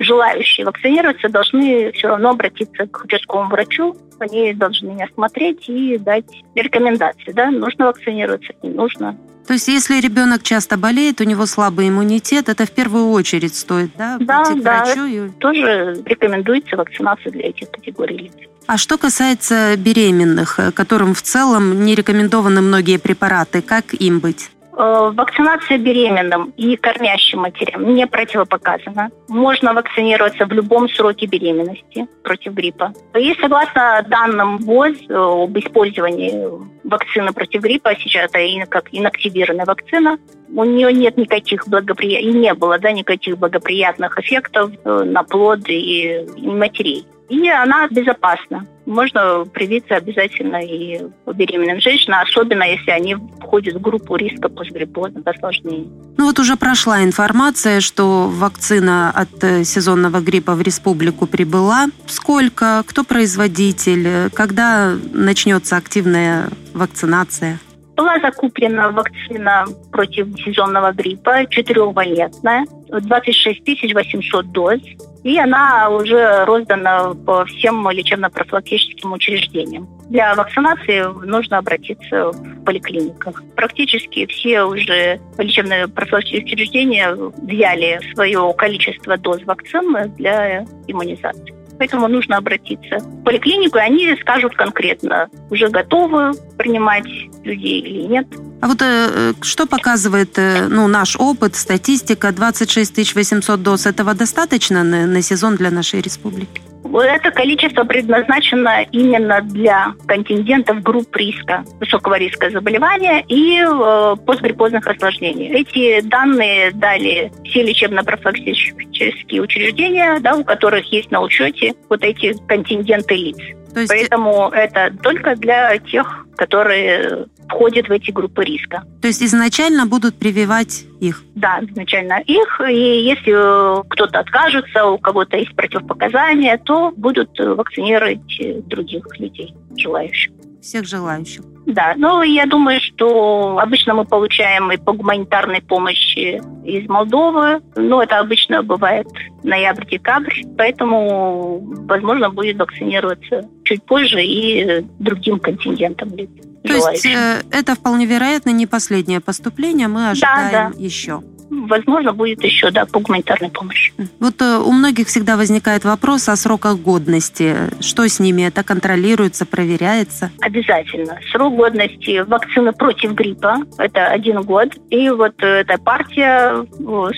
Желающие 0.00 0.64
вакцинироваться 0.64 1.28
должны 1.28 1.92
все 1.92 2.08
равно 2.08 2.30
обратиться 2.30 2.86
к 2.86 3.04
участковому 3.04 3.50
врачу. 3.50 3.94
Они 4.18 4.54
должны 4.54 5.00
осмотреть 5.02 5.68
и 5.68 5.98
дать 5.98 6.24
рекомендации. 6.54 7.32
Да? 7.32 7.50
Нужно 7.50 7.86
вакцинироваться, 7.86 8.54
не 8.62 8.70
нужно. 8.70 9.16
То 9.46 9.54
есть, 9.54 9.68
если 9.68 10.00
ребенок 10.00 10.42
часто 10.42 10.78
болеет, 10.78 11.20
у 11.20 11.24
него 11.24 11.44
слабый 11.44 11.88
иммунитет, 11.88 12.48
это 12.48 12.64
в 12.64 12.70
первую 12.70 13.10
очередь 13.10 13.54
стоит, 13.54 13.90
да, 13.98 14.16
да 14.20 14.44
к 14.44 14.62
да, 14.62 14.84
врачу? 14.84 15.04
И... 15.04 15.28
Тоже 15.38 16.02
рекомендуется 16.06 16.76
вакцинация 16.76 17.32
для 17.32 17.48
этих 17.48 17.70
категорий 17.70 18.16
лиц. 18.16 18.32
А 18.66 18.78
что 18.78 18.96
касается 18.96 19.76
беременных, 19.76 20.60
которым 20.74 21.14
в 21.14 21.22
целом 21.22 21.84
не 21.84 21.94
рекомендованы 21.94 22.60
многие 22.60 22.98
препараты, 22.98 23.60
как 23.60 23.92
им 23.92 24.20
быть? 24.20 24.50
Э, 24.82 25.10
вакцинация 25.12 25.76
беременным 25.76 26.54
и 26.56 26.74
кормящим 26.74 27.40
матерям 27.40 27.94
не 27.94 28.06
противопоказана. 28.06 29.10
Можно 29.28 29.74
вакцинироваться 29.74 30.46
в 30.46 30.52
любом 30.52 30.88
сроке 30.88 31.26
беременности 31.26 32.06
против 32.22 32.54
гриппа. 32.54 32.94
И 33.14 33.34
согласно 33.38 34.02
данным 34.08 34.56
ВОЗ 34.56 34.96
э, 35.06 35.14
об 35.14 35.58
использовании 35.58 36.48
вакцины 36.84 37.30
против 37.34 37.60
гриппа, 37.60 37.94
сейчас 37.98 38.30
это 38.32 38.66
как 38.70 38.88
инактивированная 38.90 39.66
вакцина, 39.66 40.18
у 40.48 40.64
нее 40.64 40.94
нет 40.94 41.18
никаких 41.18 41.68
благоприятных, 41.68 42.34
и 42.34 42.38
не 42.38 42.54
было 42.54 42.78
да, 42.78 42.90
никаких 42.90 43.36
благоприятных 43.36 44.18
эффектов 44.18 44.70
э, 44.82 45.02
на 45.04 45.22
плод 45.24 45.60
и, 45.68 46.26
матерей. 46.38 47.04
И 47.30 47.48
она 47.48 47.86
безопасна. 47.88 48.66
Можно 48.86 49.44
привиться 49.44 49.94
обязательно 49.94 50.56
и 50.56 51.00
у 51.26 51.32
беременным 51.32 51.80
женщинам, 51.80 52.20
особенно 52.28 52.64
если 52.64 52.90
они 52.90 53.16
входят 53.40 53.76
в 53.76 53.80
группу 53.80 54.16
риска 54.16 54.48
постгриппозных 54.48 55.24
осложнений. 55.24 55.88
Ну 56.18 56.26
вот 56.26 56.40
уже 56.40 56.56
прошла 56.56 57.04
информация, 57.04 57.80
что 57.80 58.28
вакцина 58.28 59.12
от 59.14 59.44
э, 59.44 59.62
сезонного 59.62 60.20
гриппа 60.20 60.56
в 60.56 60.60
республику 60.60 61.26
прибыла. 61.26 61.86
Сколько? 62.06 62.82
Кто 62.84 63.04
производитель? 63.04 64.28
Когда 64.34 64.96
начнется 65.12 65.76
активная 65.76 66.48
вакцинация? 66.74 67.60
Была 67.96 68.18
закуплена 68.18 68.90
вакцина 68.90 69.66
против 69.92 70.28
сезонного 70.44 70.92
гриппа, 70.92 71.46
четырехвалентная, 71.48 72.64
26 72.88 73.94
800 73.94 74.52
доз. 74.52 74.80
И 75.22 75.38
она 75.38 75.90
уже 75.90 76.44
роздана 76.44 77.14
по 77.14 77.44
всем 77.44 77.88
лечебно-профилактическим 77.90 79.12
учреждениям. 79.12 79.88
Для 80.08 80.34
вакцинации 80.34 81.04
нужно 81.26 81.58
обратиться 81.58 82.30
в 82.32 82.64
поликлиниках. 82.64 83.42
Практически 83.54 84.26
все 84.26 84.62
уже 84.64 85.20
лечебные 85.38 85.88
профилактические 85.88 86.44
учреждения 86.44 87.14
взяли 87.14 88.00
свое 88.14 88.52
количество 88.56 89.16
доз 89.16 89.42
вакцины 89.44 90.08
для 90.16 90.64
иммунизации. 90.88 91.54
Поэтому 91.78 92.08
нужно 92.08 92.36
обратиться 92.36 92.98
в 92.98 93.24
поликлинику, 93.24 93.78
и 93.78 93.80
они 93.80 94.14
скажут 94.20 94.54
конкретно, 94.54 95.30
уже 95.50 95.68
готовы 95.68 96.32
принимать 96.58 97.06
людей 97.42 97.80
или 97.80 98.02
нет. 98.02 98.26
А 98.60 98.66
вот 98.66 98.82
э, 98.82 99.32
что 99.42 99.66
показывает 99.66 100.38
э, 100.38 100.66
ну, 100.68 100.86
наш 100.86 101.16
опыт, 101.16 101.56
статистика, 101.56 102.30
26 102.30 103.14
800 103.14 103.62
доз, 103.62 103.86
этого 103.86 104.14
достаточно 104.14 104.84
на, 104.84 105.06
на 105.06 105.22
сезон 105.22 105.56
для 105.56 105.70
нашей 105.70 106.02
республики? 106.02 106.60
Это 106.92 107.30
количество 107.30 107.84
предназначено 107.84 108.82
именно 108.90 109.40
для 109.42 109.94
контингентов 110.06 110.82
групп 110.82 111.14
риска, 111.16 111.64
высокого 111.78 112.18
риска 112.18 112.50
заболевания 112.50 113.24
и 113.28 113.60
э, 113.60 114.16
постгриппозных 114.26 114.86
осложнений. 114.86 115.48
Эти 115.48 116.00
данные 116.02 116.72
дали 116.72 117.32
все 117.44 117.62
лечебно-профилактические 117.62 119.40
учреждения, 119.40 120.18
да, 120.20 120.34
у 120.34 120.44
которых 120.44 120.84
есть 120.92 121.10
на 121.10 121.20
учете 121.20 121.74
вот 121.88 122.02
эти 122.02 122.34
контингенты 122.46 123.14
лиц. 123.14 123.38
То 123.72 123.80
есть... 123.80 123.90
Поэтому 123.90 124.48
это 124.48 124.92
только 125.02 125.36
для 125.36 125.78
тех, 125.78 126.26
которые 126.36 127.26
входят 127.50 127.88
в 127.88 127.92
эти 127.92 128.10
группы 128.10 128.44
риска. 128.44 128.84
То 129.02 129.08
есть 129.08 129.22
изначально 129.22 129.86
будут 129.86 130.18
прививать 130.18 130.84
их? 131.00 131.22
Да, 131.34 131.60
изначально 131.62 132.20
их. 132.26 132.60
И 132.68 133.02
если 133.02 133.82
кто-то 133.88 134.20
откажется, 134.20 134.86
у 134.86 134.98
кого-то 134.98 135.36
есть 135.36 135.54
противопоказания, 135.54 136.58
то 136.58 136.92
будут 136.96 137.38
вакцинировать 137.38 138.66
других 138.68 139.04
людей, 139.18 139.54
желающих. 139.76 140.32
Всех 140.62 140.86
желающих. 140.86 141.42
Да, 141.66 141.94
ну 141.96 142.22
я 142.22 142.46
думаю, 142.46 142.80
что 142.80 143.58
обычно 143.58 143.94
мы 143.94 144.04
получаем 144.04 144.72
и 144.72 144.76
по 144.76 144.92
гуманитарной 144.92 145.62
помощи 145.62 146.40
из 146.64 146.88
Молдовы, 146.88 147.60
но 147.76 148.02
это 148.02 148.18
обычно 148.18 148.62
бывает 148.62 149.06
ноябрь-декабрь, 149.42 150.42
поэтому, 150.58 151.60
возможно, 151.86 152.30
будет 152.30 152.58
вакцинироваться 152.58 153.48
чуть 153.64 153.82
позже 153.84 154.22
и 154.22 154.84
другим 154.98 155.38
контингентом 155.38 156.14
лиц. 156.16 156.30
То 156.62 156.74
есть 156.74 157.06
э, 157.06 157.42
это 157.50 157.74
вполне 157.74 158.06
вероятно 158.06 158.50
не 158.50 158.66
последнее 158.66 159.20
поступление, 159.20 159.88
мы 159.88 160.10
ожидаем 160.10 160.50
да, 160.50 160.70
да. 160.70 160.82
еще 160.82 161.22
возможно, 161.50 162.12
будет 162.12 162.42
еще 162.44 162.70
да, 162.70 162.86
по 162.86 163.00
гуманитарной 163.00 163.50
помощи. 163.50 163.92
Вот 164.18 164.40
э, 164.40 164.58
у 164.58 164.72
многих 164.72 165.08
всегда 165.08 165.36
возникает 165.36 165.84
вопрос 165.84 166.28
о 166.28 166.36
сроках 166.36 166.78
годности. 166.78 167.56
Что 167.80 168.08
с 168.08 168.20
ними? 168.20 168.42
Это 168.42 168.62
контролируется, 168.62 169.46
проверяется? 169.46 170.30
Обязательно. 170.40 171.18
Срок 171.32 171.56
годности 171.56 172.20
вакцины 172.20 172.72
против 172.72 173.12
гриппа– 173.12 173.58
это 173.78 174.06
один 174.06 174.40
год. 174.42 174.68
И 174.90 175.10
вот 175.10 175.34
эта 175.42 175.78
партия, 175.78 176.66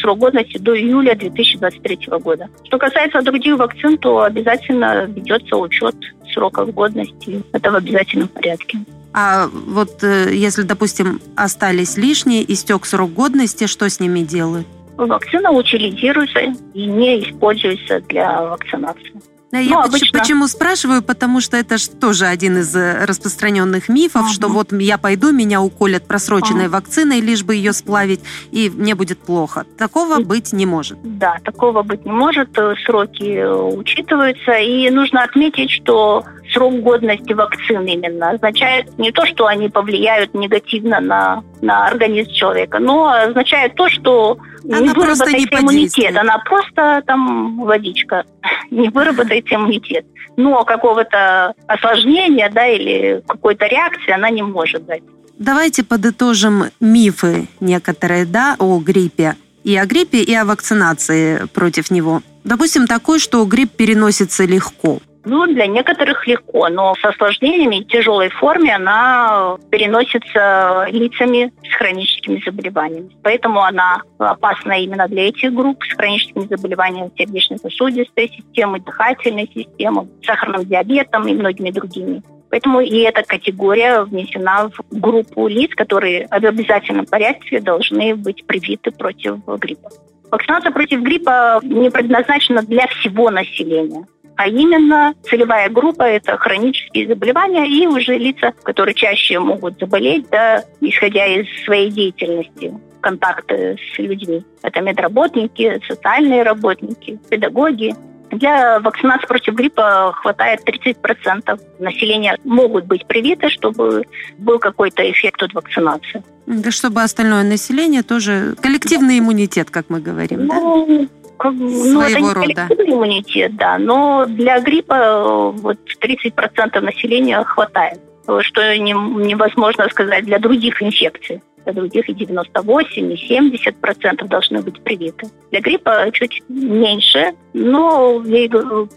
срок 0.01 0.19
годности 0.19 0.59
до 0.59 0.79
июля 0.79 1.15
2023 1.15 1.99
года. 2.21 2.49
Что 2.65 2.79
касается 2.79 3.23
других 3.23 3.59
вакцин, 3.59 3.99
то 3.99 4.23
обязательно 4.23 5.05
ведется 5.05 5.57
учет 5.57 5.95
сроков 6.33 6.73
годности. 6.73 7.43
Это 7.53 7.71
в 7.71 7.75
обязательном 7.77 8.29
порядке. 8.29 8.79
А 9.15 9.49
вот 9.49 10.03
э, 10.03 10.35
если, 10.35 10.63
допустим, 10.63 11.21
остались 11.37 11.97
лишние, 11.97 12.51
истек 12.51 12.87
срок 12.87 13.13
годности, 13.13 13.67
что 13.67 13.89
с 13.89 14.01
ними 14.01 14.21
делают? 14.21 14.67
Вакцина 14.97 15.51
утилизируется 15.51 16.41
и 16.75 16.87
не 16.87 17.23
используется 17.23 18.01
для 18.01 18.43
вакцинации. 18.43 19.13
Я 19.53 19.77
ну, 19.77 19.81
обычно... 19.83 20.19
почему 20.19 20.49
спрашиваю, 20.49 21.03
потому 21.03 21.43
что 21.43 21.59
это 21.59 21.77
же 21.77 21.91
тоже 21.91 22.27
один 22.27 22.59
из 22.59 22.75
э, 22.75 23.05
распространенных 23.05 23.91
мифов, 23.91 24.23
uh 24.23 24.33
что 24.33 24.49
вот 24.49 24.73
я 24.73 24.97
пойду, 24.97 25.31
меня 25.31 25.61
уколят 25.61 26.07
просроченной 26.07 26.67
uh 26.67 26.69
вакциной, 26.69 27.21
лишь 27.21 27.45
бы 27.45 27.55
ее 27.55 27.75
сплавить, 27.75 28.21
и 28.51 28.71
мне 28.71 28.95
будет 28.95 29.19
плохо. 29.19 29.67
Такого 29.77 30.21
uh 30.21 30.25
быть 30.25 30.55
не 30.55 30.65
может. 30.65 30.99
Да, 31.03 31.37
такого 31.45 31.83
быть 31.83 32.07
не 32.07 32.13
может. 32.13 32.57
Э, 32.59 32.75
сроки 32.87 33.25
э, 33.25 33.55
учитываются. 33.55 34.53
И 34.53 34.89
нужно 34.89 35.23
отметить, 35.23 35.71
что 35.71 36.25
срок 36.53 36.81
годности 36.81 37.35
вакцин 37.35 37.85
именно 37.85 38.31
означает 38.31 38.99
не 38.99 39.13
то, 39.13 39.27
что 39.27 39.47
они 39.47 39.69
повлияют 39.69 40.33
негативно 40.33 41.01
на, 41.01 41.45
на 41.63 41.87
организм 41.87 42.31
человека, 42.33 42.79
но 42.79 43.09
означает 43.09 43.75
то, 43.77 43.89
что 43.89 44.37
она 44.65 44.81
не 44.81 44.89
выработается 44.91 45.61
иммунитет. 45.61 46.17
Она 46.17 46.39
просто 46.39 47.03
там 47.07 47.61
водичка. 47.61 48.25
Не 48.71 48.89
выработается 48.89 49.55
иммунитет. 49.55 50.07
Но 50.37 50.65
какого-то 50.65 51.53
осложнения, 51.67 52.51
да, 52.51 52.67
или 52.67 53.23
какой-то 53.27 53.67
реакции 53.67 54.13
она 54.13 54.31
не 54.31 54.43
может 54.43 54.87
дать. 54.87 55.03
Давайте 55.39 55.85
подытожим 55.85 56.71
мифы 56.81 57.49
некоторые, 57.61 58.25
да, 58.25 58.57
о 58.59 58.79
гриппе. 58.79 59.37
И 59.63 59.77
о 59.77 59.85
гриппе, 59.85 60.23
и 60.23 60.35
о 60.35 60.45
вакцинации 60.45 61.47
против 61.53 61.91
него. 61.91 62.23
Допустим, 62.45 62.87
такой, 62.87 63.19
что 63.19 63.45
грипп 63.45 63.73
переносится 63.73 64.45
легко. 64.45 65.01
Ну, 65.25 65.47
для 65.47 65.67
некоторых 65.67 66.27
легко, 66.27 66.69
но 66.69 66.95
с 66.97 67.05
осложнениями 67.05 67.77
и 67.77 67.85
тяжелой 67.85 68.29
форме 68.31 68.75
она 68.75 69.57
переносится 69.71 70.87
лицами 70.91 71.53
с 71.63 71.75
хроническими 71.75 72.43
заболеваниями. 72.45 73.17
Поэтому 73.23 73.63
она 73.63 74.03
опасна 74.19 74.81
именно 74.83 75.07
для 75.07 75.29
этих 75.29 75.55
групп 75.55 75.85
с 75.85 75.95
хроническими 75.95 76.47
заболеваниями 76.49 77.13
сердечно-сосудистой 77.17 78.29
системы, 78.29 78.81
дыхательной 78.81 79.49
системы, 79.55 80.09
сахарным 80.25 80.65
диабетом 80.65 81.29
и 81.29 81.35
многими 81.35 81.71
другими. 81.71 82.23
Поэтому 82.51 82.81
и 82.81 82.99
эта 82.99 83.23
категория 83.23 84.03
внесена 84.03 84.69
в 84.69 84.83
группу 84.91 85.47
лиц, 85.47 85.71
которые 85.75 86.27
в 86.27 86.33
обязательном 86.33 87.07
порядке 87.07 87.61
должны 87.61 88.15
быть 88.17 88.45
привиты 88.45 88.91
против 88.91 89.37
гриппа. 89.47 89.89
Вакцинация 90.31 90.73
против 90.73 91.01
гриппа 91.01 91.61
не 91.63 91.91
предназначена 91.91 92.63
для 92.63 92.87
всего 92.89 93.31
населения 93.31 94.05
а 94.37 94.49
именно 94.49 95.15
целевая 95.23 95.69
группа– 95.69 96.03
это 96.05 96.37
хронические 96.37 97.09
заболевания 97.09 97.67
и 97.67 97.87
уже 97.87 98.17
лица, 98.17 98.53
которые 98.63 98.95
чаще 98.95 99.39
могут 99.39 99.79
заболеть, 99.79 100.29
да, 100.31 100.65
исходя 100.81 101.27
из 101.27 101.47
своей 101.65 101.91
деятельности 101.91 102.73
контакты 103.01 103.77
с 103.95 103.99
людьми. 103.99 104.45
Это 104.63 104.81
медработники, 104.81 105.81
социальные 105.87 106.45
работники, 106.45 107.19
педагоги. 107.29 107.95
Для 108.31 108.81
вакцинации 108.81 109.27
против 109.27 109.55
гриппа 109.55 110.13
хватает 110.17 110.61
30% 110.67 111.61
населения 111.81 112.39
могут 112.45 112.87
быть 112.87 113.07
привиты, 113.07 113.51
чтобы 113.51 114.05
был 114.39 114.59
какой-то 114.59 115.03
эффект 115.11 115.43
от 115.43 115.53
вакцинации. 115.53 116.23
Да, 116.47 116.71
чтобы 116.71 117.03
остальное 117.03 117.43
население 117.43 118.03
тоже 118.03 118.55
коллективный 118.61 119.19
иммунитет, 119.19 119.71
как 119.71 119.91
мы 119.91 120.01
говорим, 120.01 120.47
ну, 120.47 120.87
да? 120.87 121.22
Как, 121.43 121.55
ну, 121.55 122.01
это 122.01 122.21
не 122.21 122.33
рода. 122.33 122.69
иммунитет, 122.87 123.57
да, 123.57 123.77
но 123.79 124.27
для 124.29 124.61
гриппа 124.61 124.95
э, 124.95 125.51
вот 125.61 125.79
30% 126.01 126.81
населения 126.81 127.43
хватает, 127.43 128.01
что 128.43 128.79
не, 128.79 128.93
невозможно 128.93 129.89
сказать 129.91 130.25
для 130.25 130.39
других 130.39 130.81
инфекций 130.81 131.43
других 131.71 132.09
и 132.09 132.15
98, 132.15 133.13
и 133.13 133.17
70 133.17 133.77
процентов 133.77 134.29
должны 134.29 134.63
быть 134.63 134.81
привиты. 134.83 135.29
Для 135.51 135.61
гриппа 135.61 136.11
чуть 136.13 136.43
меньше, 136.49 137.33
но 137.53 138.23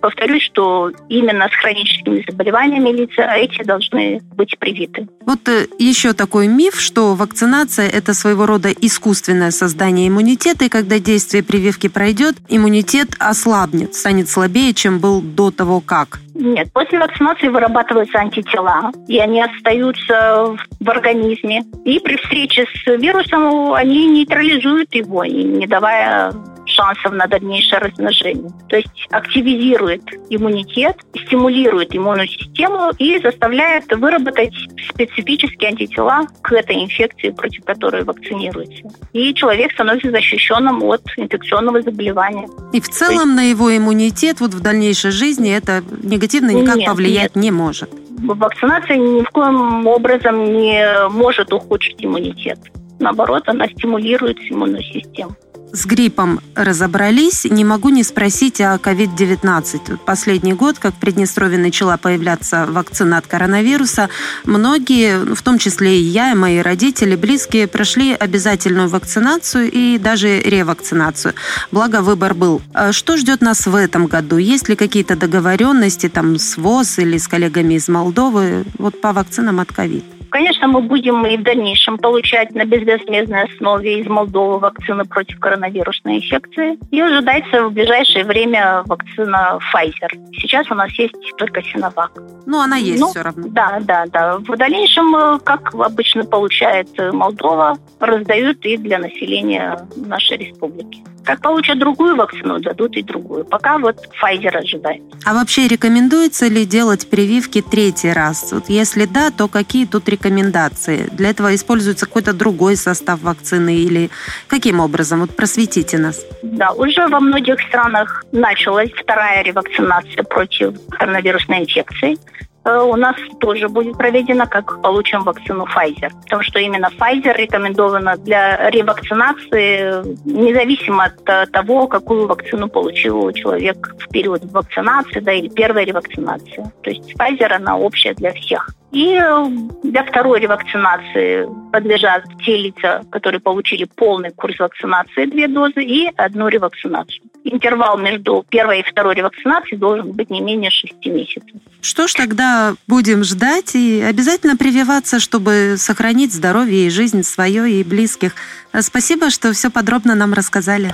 повторюсь, 0.02 0.44
что 0.44 0.92
именно 1.10 1.48
с 1.50 1.56
хроническими 1.56 2.24
заболеваниями 2.28 2.90
лица 2.90 3.36
эти 3.36 3.64
должны 3.64 4.22
быть 4.36 4.58
привиты. 4.58 5.08
Вот 5.26 5.48
э, 5.50 5.68
еще 5.78 6.14
такой 6.14 6.48
миф, 6.48 6.80
что 6.80 7.16
вакцинация– 7.16 7.90
это 7.94 8.14
своего 8.14 8.46
рода 8.46 8.70
искусственное 8.72 9.52
создание 9.52 10.08
иммунитета, 10.08 10.66
и 10.66 10.70
когда 10.70 11.00
действие 11.00 11.44
прививки 11.44 11.88
пройдет, 11.88 12.36
иммунитет 12.48 13.10
ослабнет, 13.20 13.96
станет 13.96 14.30
слабее, 14.30 14.74
чем 14.74 15.00
был 15.00 15.22
до 15.22 15.52
того, 15.52 15.82
как. 15.82 16.20
Нет, 16.36 16.72
после 16.74 17.00
вакцинации 17.00 17.48
вырабатываются 17.48 18.20
антитела, 18.20 18.92
и 19.08 19.18
они 19.20 19.42
остаются 19.42 20.56
в 20.80 20.90
организме. 20.90 21.64
И 21.86 21.98
при 22.00 22.18
встрече 22.18 22.66
с 22.66 22.86
вирусом 22.98 23.74
они 23.74 24.06
нейтрализуют 24.08 24.94
его, 24.94 25.24
не 25.24 25.66
давая 25.66 26.34
шансов 26.66 27.14
на 27.14 27.28
дальнейшее 27.28 27.80
размножение. 27.80 28.50
То 28.70 28.78
есть 28.78 29.08
активизирует 29.12 30.02
иммунитет, 30.30 30.98
стимулирует 31.26 31.96
иммунную 31.96 32.28
систему 32.28 32.92
и 32.98 33.20
заставляет 33.20 33.92
выработать 33.96 34.54
специфические 34.90 35.70
антитела 35.70 36.28
к 36.42 36.52
этой 36.52 36.84
инфекции, 36.84 37.30
против 37.30 37.64
которой 37.66 38.04
вакцинируется. 38.04 38.84
И 39.14 39.34
человек 39.34 39.72
становится 39.74 40.12
защищенным 40.12 40.84
от 40.84 41.02
инфекционного 41.18 41.82
заболевания. 41.82 42.48
И 42.74 42.82
в 42.82 42.90
целом 42.90 43.14
есть... 43.14 43.36
на 43.36 43.50
его 43.50 43.76
иммунитет 43.76 44.40
вот 44.42 44.54
в 44.54 44.62
дальнейшей 44.62 45.12
жизни 45.12 45.56
это 45.56 45.84
негативно 46.04 46.26
никак 46.44 46.78
нет, 46.78 46.88
повлиять 46.88 47.36
нет. 47.36 47.44
не 47.44 47.52
может. 47.52 47.90
Вакцинация 48.20 48.98
ни 48.98 49.24
в 49.24 49.30
коем 49.30 49.86
образом 49.88 50.44
не 50.44 51.08
может 51.10 51.52
ухудшить 51.54 52.04
иммунитет. 52.04 52.60
Наоборот, 53.00 53.44
она 53.48 53.68
стимулирует 53.68 54.38
иммунную 54.50 54.84
систему 54.84 55.36
с 55.72 55.86
гриппом 55.86 56.40
разобрались, 56.56 57.46
не 57.46 57.66
могу 57.66 57.90
не 57.90 58.04
спросить 58.04 58.62
о 58.62 58.76
COVID-19. 58.76 59.98
Последний 60.06 60.54
год, 60.54 60.80
как 60.80 60.94
в 60.94 61.00
Приднестровье 61.00 61.58
начала 61.58 61.98
появляться 61.98 62.66
вакцина 62.66 63.18
от 63.18 63.28
коронавируса, 63.28 64.10
многие, 64.46 65.36
в 65.36 65.42
том 65.42 65.58
числе 65.58 66.00
и 66.00 66.04
я, 66.04 66.32
и 66.32 66.36
мои 66.36 66.60
родители, 66.60 67.16
близкие, 67.16 67.68
прошли 67.68 68.14
обязательную 68.14 68.88
вакцинацию 68.88 69.70
и 69.72 69.98
даже 69.98 70.40
ревакцинацию. 70.40 71.34
Благо, 71.72 72.02
выбор 72.02 72.34
был. 72.34 72.62
А 72.74 72.92
что 72.92 73.18
ждет 73.18 73.42
нас 73.42 73.68
в 73.68 73.76
этом 73.76 74.08
году? 74.08 74.38
Есть 74.38 74.70
ли 74.70 74.76
какие-то 74.76 75.16
договоренности 75.16 76.10
там 76.10 76.38
с 76.38 76.58
ВОЗ 76.58 77.00
или 77.00 77.18
с 77.18 77.28
коллегами 77.28 77.76
из 77.76 77.90
Молдовы 77.90 78.66
вот 78.78 79.02
по 79.02 79.14
вакцинам 79.14 79.60
от 79.60 79.72
ковид? 79.72 80.06
Конечно, 80.36 80.68
мы 80.68 80.82
будем 80.82 81.26
и 81.26 81.38
в 81.38 81.44
дальнейшем 81.44 81.98
получать 81.98 82.54
на 82.54 82.66
безвозмездной 82.66 83.44
основе 83.44 84.02
из 84.02 84.08
Молдовы 84.08 84.60
вакцины 84.60 85.06
против 85.06 85.40
коронавирусной 85.56 86.18
инфекции. 86.18 86.78
И 86.92 87.00
ожидается 87.00 87.68
в 87.68 87.74
ближайшее 87.74 88.26
время 88.26 88.84
вакцина 88.86 89.60
Pfizer. 89.74 90.10
Сейчас 90.34 90.70
у 90.70 90.76
нас 90.76 90.92
есть 91.00 91.14
только 91.38 91.62
Sinovac. 91.62 92.12
Ну, 92.46 92.60
она 92.60 92.78
есть 92.78 93.00
ну, 93.00 93.10
все 93.10 93.22
равно. 93.22 93.48
Да, 93.50 93.80
да, 93.82 94.06
да. 94.12 94.38
В 94.38 94.58
дальнейшем, 94.58 95.16
э, 95.16 95.40
как 95.44 95.74
обычно 95.74 96.24
получает 96.26 96.90
Молдова, 97.14 97.78
раздают 98.00 98.66
и 98.66 98.78
для 98.78 99.00
населения 99.00 99.80
нашей 99.96 100.38
республики. 100.38 101.04
Как 101.26 101.42
получат 101.42 101.80
другую 101.80 102.16
вакцину, 102.16 102.60
дадут 102.60 102.96
и 102.96 103.02
другую. 103.02 103.46
Пока 103.46 103.80
вот 103.80 103.98
Pfizer 104.22 104.58
ожидает. 104.58 105.02
А 105.26 105.34
вообще 105.34 105.68
рекомендуется 105.68 106.48
ли 106.48 106.66
делать 106.66 107.10
прививки 107.10 107.62
третий 107.62 108.12
раз? 108.12 108.52
Вот 108.52 108.70
если 108.70 109.06
да, 109.06 109.32
то 109.32 109.48
какие 109.48 109.86
тут 109.86 110.08
рекомендации? 110.08 111.10
Для 111.12 111.32
этого 111.32 111.56
используется 111.56 112.06
какой-то 112.06 112.34
другой 112.34 112.76
состав 112.76 113.22
вакцины 113.22 113.76
или 113.76 114.12
каким 114.48 114.80
образом? 114.80 115.22
Вот 115.22 115.36
просветите 115.36 115.98
нас. 115.98 116.24
Да, 116.44 116.72
уже 116.72 117.08
во 117.08 117.20
многих 117.20 117.60
странах 117.62 118.24
началась 118.32 118.92
вторая 118.92 119.44
ревакцинация 119.44 120.24
против 120.24 120.76
коронавирусной 120.90 121.60
инфекции. 121.60 122.18
Э, 122.66 122.80
у 122.80 122.96
нас 122.96 123.16
тоже 123.40 123.70
будет 123.70 123.98
проведено, 123.98 124.48
как 124.48 124.82
получим 124.82 125.24
вакцину 125.24 125.66
Pfizer. 125.66 126.10
Потому 126.24 126.42
что 126.42 126.60
именно 126.60 126.90
Pfizer 126.98 127.38
рекомендована 127.38 128.18
для 128.18 128.70
ревакцинации, 128.72 130.04
независимо 130.26 131.06
от 131.06 131.30
э, 131.30 131.46
того, 131.48 131.88
какую 131.88 132.28
вакцину 132.28 132.68
получил 132.68 133.32
человек 133.34 133.96
в 134.00 134.10
период 134.10 134.44
вакцинации, 134.52 135.20
да, 135.20 135.32
или 135.32 135.48
первая 135.50 135.86
ревакцинация. 135.86 136.72
То 136.82 136.90
есть 136.90 137.14
Pfizer, 137.14 137.54
она 137.54 137.78
общая 137.78 138.16
для 138.16 138.34
всех. 138.34 138.70
И 138.96 139.14
э, 139.14 139.46
для 139.84 140.06
второй 140.06 140.40
ревакцинации 140.40 141.48
подлежат 141.72 142.24
те 142.46 142.56
лица, 142.56 143.04
которые 143.12 143.42
получили 143.42 143.84
полный 143.84 144.32
курс 144.32 144.58
вакцинации, 144.58 145.26
две 145.26 145.48
дозы, 145.50 145.84
и 145.84 146.10
одну 146.16 146.48
ревакцинацию. 146.48 147.26
Интервал 147.44 147.98
между 147.98 148.46
первой 148.50 148.80
и 148.80 148.84
второй 148.84 149.16
ревакцинацией 149.16 149.78
должен 149.78 150.14
быть 150.14 150.30
не 150.30 150.40
менее 150.40 150.72
шести 150.72 151.10
месяцев. 151.10 151.62
Что 151.82 152.08
ж 152.08 152.14
тогда 152.14 152.55
будем 152.88 153.24
ждать 153.24 153.76
и 153.76 154.02
обязательно 154.02 154.58
прививаться, 154.58 155.20
чтобы 155.20 155.76
сохранить 155.78 156.34
здоровье 156.34 156.88
и 156.88 156.90
жизнь 156.90 157.24
свое 157.24 157.80
и 157.80 157.84
близких. 157.84 158.34
Спасибо, 158.80 159.30
что 159.30 159.54
все 159.54 159.70
подробно 159.70 160.16
нам 160.16 160.34
рассказали. 160.34 160.92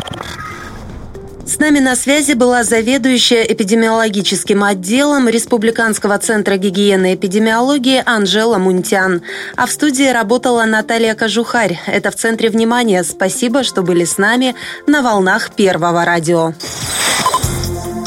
С 1.46 1.60
нами 1.60 1.80
на 1.80 1.96
связи 1.96 2.34
была 2.34 2.64
заведующая 2.64 3.42
эпидемиологическим 3.44 4.64
отделом 4.64 5.28
Республиканского 5.28 6.18
центра 6.18 6.56
гигиены 6.56 7.12
и 7.12 7.16
эпидемиологии 7.16 8.02
Анжела 8.06 8.58
Мунтян. 8.58 9.22
А 9.58 9.66
в 9.66 9.72
студии 9.72 10.10
работала 10.10 10.64
Наталья 10.64 11.14
Кожухарь. 11.14 11.78
Это 11.88 12.12
в 12.12 12.16
центре 12.16 12.50
внимания. 12.50 13.04
Спасибо, 13.04 13.64
что 13.64 13.82
были 13.82 14.06
с 14.06 14.18
нами 14.18 14.56
на 14.88 15.02
волнах 15.02 15.52
Первого 15.52 16.06
радио. 16.06 16.54